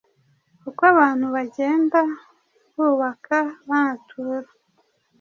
uko 0.69 0.81
abantu 0.93 1.25
bagenda 1.35 1.99
bubaka 2.75 3.39
banatura, 3.67 4.49